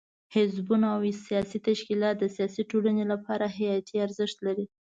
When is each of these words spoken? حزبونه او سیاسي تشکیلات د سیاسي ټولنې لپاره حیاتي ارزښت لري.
حزبونه 0.33 0.87
او 0.95 1.01
سیاسي 1.25 1.59
تشکیلات 1.67 2.15
د 2.19 2.25
سیاسي 2.35 2.63
ټولنې 2.71 3.03
لپاره 3.11 3.45
حیاتي 3.55 3.95
ارزښت 4.05 4.37
لري. 4.47 4.65